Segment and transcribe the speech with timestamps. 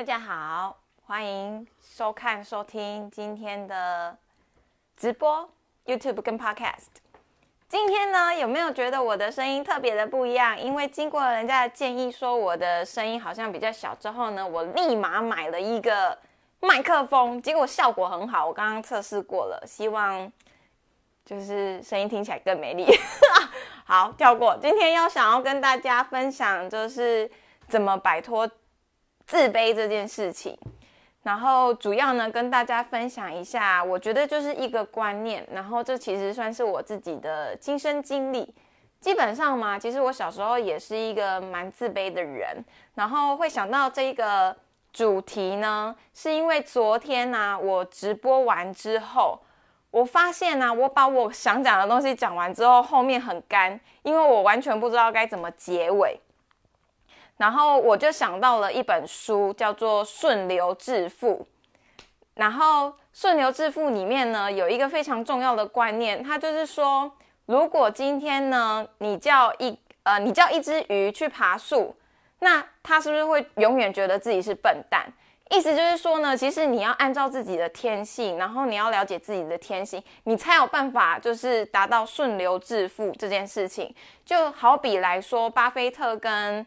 [0.00, 4.16] 大家好，欢迎收看、收听今天的
[4.96, 5.46] 直播
[5.84, 6.86] YouTube 跟 Podcast。
[7.68, 10.58] 今天呢，有没有觉得我的声音特别的不一样？
[10.58, 16.16] 因为经过人家的建议说我的声音好像比较小之后呢，我立马买了一个
[16.60, 18.46] 麦克风，结果效果很好。
[18.46, 20.32] 我刚刚测试过了，希望
[21.26, 22.86] 就是声音听起来更美丽。
[23.84, 24.56] 好，跳过。
[24.62, 27.30] 今天要想要跟大家分享，就是
[27.68, 28.50] 怎么摆脱
[29.30, 30.58] 自卑这件事情。
[31.22, 35.46] 然后主要呢，跟大家分享一下，我觉得就是一个观念。
[35.52, 38.52] 然后这其实算是我自己的亲身经历。
[38.98, 42.64] 基本上嘛，其实我小时候也是一个蛮自卑的人。
[42.96, 44.56] 然后会想到这个
[44.92, 49.38] 主题呢，是因为昨天呢，我直播完之后，
[49.90, 56.18] 我发现呢，我把我想讲的东西讲完之后，后面很干，因为我完全不知道该怎么结尾。
[57.40, 61.38] 然后我就想到了一本书，叫做《顺流致富》。
[62.34, 67.10] 然后《顺流致富》里面呢，有一个非常重要的观念，它就是说，
[67.46, 71.96] 如果今天呢，你叫一呃，你叫一只鱼去爬树，
[72.40, 75.10] 那它是不是会永远觉得自己是笨蛋？
[75.48, 83.94] 意思就是说呢，其实你要按照自己的天性，然后你要了解自己的天性，你才有办法就是达到顺流致富这件事情。
[84.26, 86.66] 就好比来说，巴菲特跟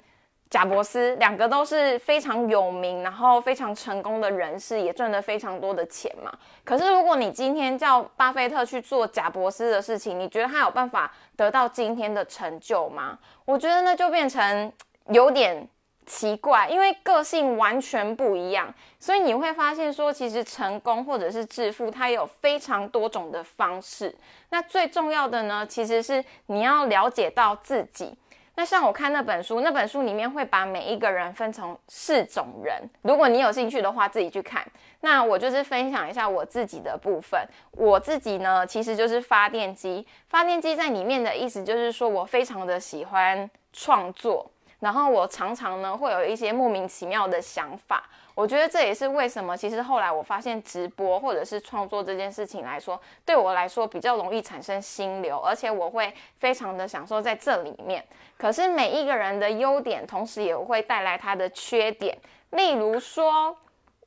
[0.53, 6.31] 贾伯斯两个都是非常有名，然后非常成功的人士，也赚了非常多的钱嘛。
[6.63, 13.17] 可是如果你今天叫巴菲特去做贾伯斯的事情，你觉得他有办法得到今天的成就吗？
[13.45, 14.71] 我觉得那就变成
[15.07, 15.67] 有点
[16.05, 18.71] 奇怪，因为个性完全不一样。
[18.99, 24.15] 所以你会发现说，其实成功或者是致富，它有非常多种的方式。
[24.51, 28.15] 那最重要的呢，其实是你要了解到自己。
[28.55, 32.81] 那像我看那本书，那本书里面会把每一个人分成四种人。
[33.01, 34.63] 如果你有兴趣的话，自己去看。
[35.01, 37.39] 那我就是分享一下我自己的部分。
[37.71, 40.05] 我自己呢，其实就是发电机。
[40.29, 44.49] 发电机在里面的意思就是说我非常的喜欢创作，
[44.83, 48.03] 然后我常常呢会有一些莫名其妙的想法。
[48.35, 58.03] 我觉得这也是为什么，其实后来我发现直播或者是创作这件事情来说，对我来说比较容易产生心流，而且我会非常的享受在这里面。
[58.35, 62.17] 可是每一个人的优点，同时也会带来他的缺点。
[62.49, 63.55] 例如说，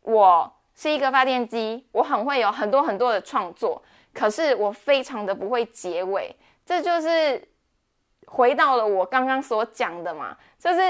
[0.02, 3.80] 我是一个发电机，我很会有很多很多的创作，
[4.12, 6.34] 可是我非常的不会结尾。
[6.66, 7.40] 这就是
[8.26, 10.80] 回到了我刚刚所讲的嘛，就是。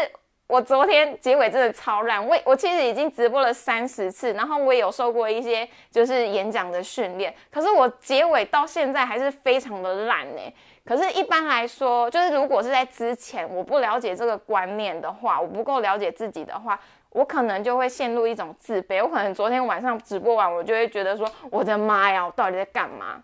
[0.48, 10.54] 我昨天结尾真的超烂，我我其实已经直播了三十次，然后我也有受过一些就是演讲的训练，可是我结尾到现在还是非常的烂呢。
[10.84, 16.78] 可是，一般来说，就是如果是在之前我不了解这个观念的话，我不够了解自己的话，
[17.10, 19.02] 我可能就会陷入一种自卑。
[19.02, 23.20] 我可能昨天晚上直播完，我就会觉得说，我的妈呀，我到底在干嘛？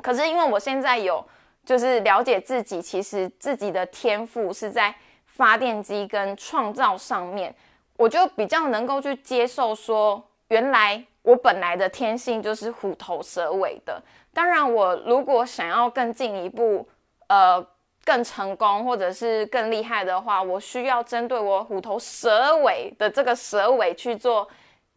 [0.00, 1.26] 可是因为我现在有
[1.64, 4.94] 就是了解自己，其实自己的天赋是在。
[5.36, 7.52] 发电机跟创造上面，
[7.96, 14.00] 我就比较能够去接受说，原来我本来的天性就是虎头蛇尾的。
[14.32, 16.86] 当然，我如果想要更进一步，
[17.26, 17.60] 呃，
[18.04, 24.48] 更成功或者是更厉害的话，我需要针对我虎头蛇尾的这个蛇尾去做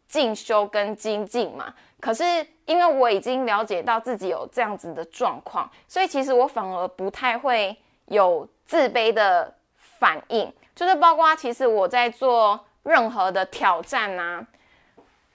[0.08, 1.74] 进修跟精进嘛。
[2.00, 2.24] 可是
[2.66, 9.54] 因为我已经了解到自己有这样子的状况，所以其实我反而不太会有自卑的。
[10.00, 14.46] 反应就是包括，其实我在做任何的挑战啊，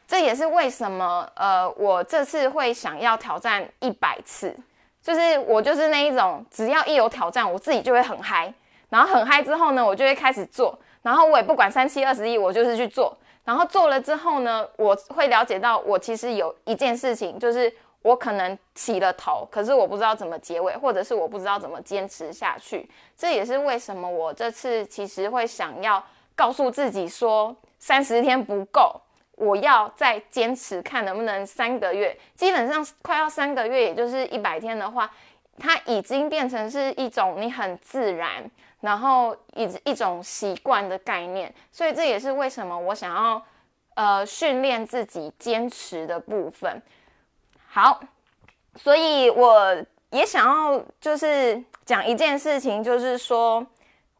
[0.06, 4.56] 这也是为什么呃，我这次会想要挑战一百次，
[5.02, 8.54] 就是我就是那一种，只要一有挑战，我自己就会很嗨，
[8.88, 13.12] 然后很嗨之后呢，我就会开始做，然后我也不管三七二十一，我就是去做，
[13.44, 17.72] 然后做了之后呢，我会了解到我其实有一件事情就是。
[18.04, 22.90] 我可能起了头，可是我不知道怎么结尾，或者是我不知道怎么坚持下去。
[23.16, 26.04] 这也是为什么我这次其实会想要
[26.34, 29.00] 告诉自己说，三十天不够，
[29.36, 32.18] 我要再坚持看能不能三个月。
[32.34, 35.08] 基本上快要三个月，也就是一百天的话，
[35.58, 38.50] 它已经变成是一种你很自然，
[38.80, 41.54] 然后一一种习惯的概念。
[41.70, 43.42] 所以这也是为什么我想要
[43.94, 46.82] 呃训练自己坚持的部分。
[47.68, 48.00] 好，
[48.76, 49.76] 所以我
[50.10, 53.66] 也想要就是讲一件事情，就是说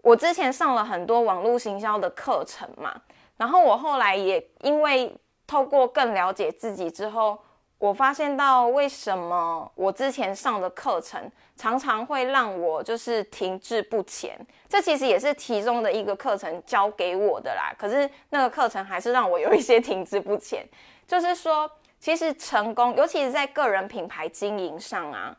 [0.03, 2.95] 我之前上了很多网络行销的课程嘛，
[3.37, 5.15] 然后我后来也因为
[5.47, 7.39] 透过更了解自己之后，
[7.83, 11.21] 我发现到为什么我之前上的课程
[11.57, 14.39] 常常会让我就是停滞不前，
[14.69, 17.75] 这其实也是其中的一个课程教给我的啦。
[17.77, 20.65] 可是那个课程还是让我有一些停滞不前，
[21.09, 21.69] 就是说，
[21.99, 25.37] 其实成功，尤其是在个人品牌经营上啊，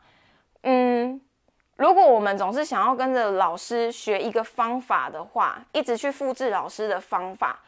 [0.64, 1.18] 嗯，
[1.76, 7.58] 如果我们总是想要跟着老师学一个方法的话，一直去复制老师的方法，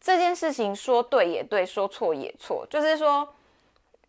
[0.00, 3.28] 这件事情说对也对，说错也错，就是说。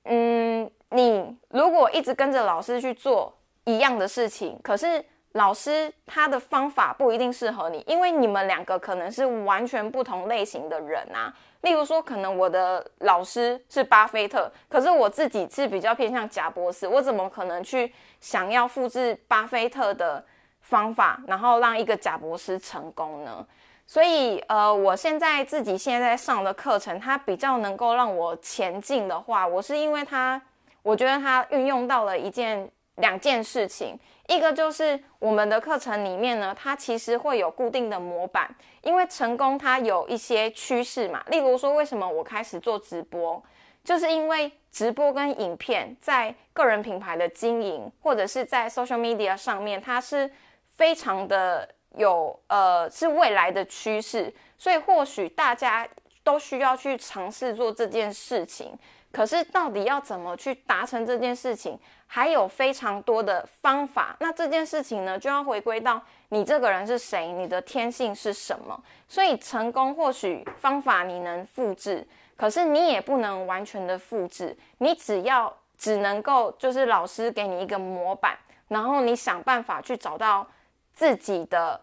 [0.04, 3.34] 嗯，你如果一直跟着老师去做
[3.66, 5.04] 一样的事情，可是
[5.34, 11.34] 老师他的方法不一定适合你，因为你们两个可能是完全不同类型的人啊。
[11.62, 20.24] 例如说，可能我的老师是巴菲特，可是我自己是比较偏向贾博士，我怎么可能去想要复制巴菲特的
[20.60, 23.48] 方法，然后让一个贾博士成功呢？
[23.86, 30.42] 所以，呃，我现在自己现在上的课程，它比较能够让我前进的话，我是因为它，
[30.82, 34.00] 我觉得它运用到了一件两件事情，
[34.30, 38.50] 一个就是我们的课程里面呢，它其实会有固定的模板，
[38.82, 43.44] 因为成功它有一些趋势嘛，例如说为什么我开始做直播，
[43.84, 50.32] 就是因为直播跟影片在个人品牌的经营或者是在 social media 上面，它是
[50.78, 51.68] 非常的。
[51.98, 55.88] 有呃是未来的趋势，所以或许大家
[56.24, 58.78] 都需要去尝试做这件事情。
[59.12, 64.18] 可是到底要怎么去达成这件事情，还有非常多的方法。
[64.20, 68.84] 那这件事情呢，就要回归到你这个人是谁，你的天性是什么。
[69.08, 74.58] 所以成功或许方法你能复制，可是你也不能完全的复制。
[74.80, 78.36] 你只要只能够就是老师给你一个模板，
[78.70, 80.48] 然后你想办法去找到。
[80.94, 81.80] 自己的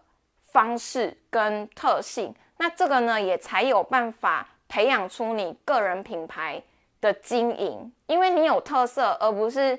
[0.51, 6.61] 方式跟特性，那这个呢也才有办法培养出你个人品牌
[6.99, 9.77] 的经营，因为你有特色，而不是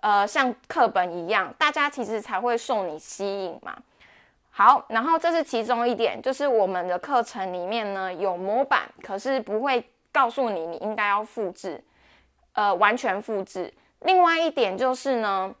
[0.00, 3.76] 呃像课本一样，大家其实才会受你吸引嘛。
[4.50, 11.82] 好，然后这是其中一点，就是我们的课程里面呢有模板，可是不会告诉你你应该要复制，
[12.52, 13.72] 呃完全复制。
[14.00, 15.52] 另外一点就是呢，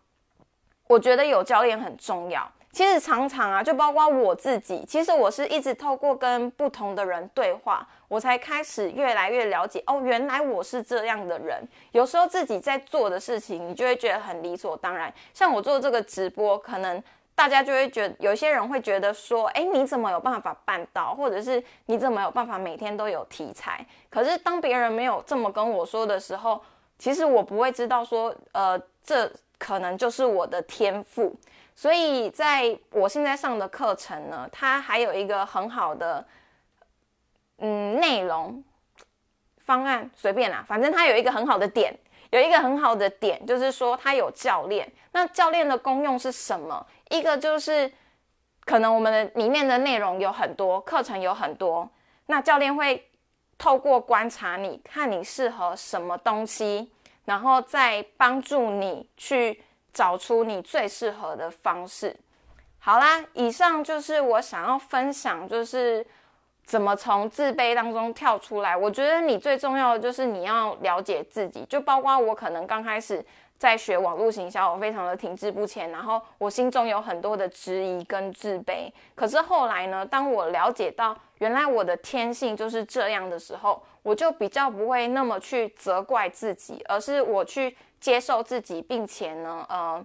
[0.86, 2.48] 我觉得有教练很重要。
[2.74, 11.66] 其实常常啊，就包括我自己，其实我是一直透过跟不同的人对话，我才开始越来越了解哦，原来我是这样的人。
[11.92, 15.12] 有时候自己在做的事情，你就会觉得很理所当然。
[15.32, 17.00] 像我做这个直播，可能
[17.36, 21.14] 大家就会觉得，有些人会觉得说，哎，你怎么有办法办到？
[21.14, 23.86] 或者是你怎么有办法每天都有题材？
[24.10, 26.60] 可是当别人没有这么跟我说的时候，
[26.98, 31.32] 其实我不会知道说，呃，这可能就是我的天赋。
[31.76, 36.24] 所以，在我现在上的课程呢，它还有一个很好的，
[37.58, 38.62] 嗯，内容
[39.58, 41.92] 方案随便啦，反正它有一个很好的点，
[42.30, 44.90] 有一个很好的点，就是说它有教练。
[45.10, 46.86] 那教练的功用是什么？
[47.10, 47.92] 一个就是
[48.64, 51.90] 可能我们的里面的内容有很多，课程有很多，
[52.26, 53.10] 那教练会
[53.58, 56.92] 透过观察你看你适合什么东西，
[57.24, 59.60] 然后再帮助你去。
[59.94, 62.14] 找出你最适合的方式。
[62.78, 66.04] 好啦，以上就是我想要分享，就是
[66.66, 68.76] 怎么从自卑当中跳出来。
[68.76, 73.24] 我觉得你最重要的就是你要了解自己，就包括我可能刚开始
[73.58, 78.90] 在学网络行销，我非常的停滞不前，然后我心中有很多的质疑跟自卑。
[79.14, 87.76] 可是后来呢，当我了解到原来我的天性就是这样的时候，我就比较不会那么去责怪自己，而是我去。
[88.00, 90.04] 接受自己，并且呢，呃，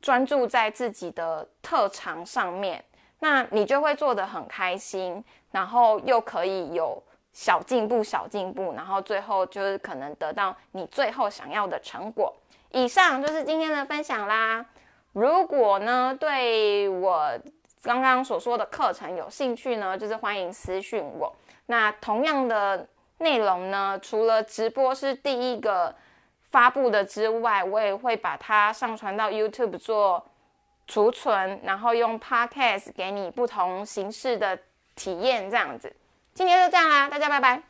[0.00, 2.84] 专注在自己的特长上面，
[3.18, 7.02] 那你就会做得很开心，然后又可以有
[7.32, 12.32] 小进步、小进步，然后最后就是可能得到你最后想要的成果。
[12.70, 14.64] 以上就是今天的分享啦。
[15.12, 17.38] 如果呢对我
[17.82, 21.34] 刚刚所说的课程有兴趣呢，就是欢迎私讯我。
[21.66, 25.94] 那同样的内容呢，除了直播是第一个。
[26.52, 30.26] 发布的之外，我也会把它上传到 YouTube 做
[30.88, 34.58] 储存，然后用 Podcast 给你不同形式的
[34.96, 35.94] 体验，这样子。
[36.34, 37.62] 今天就这样啦，大家拜拜。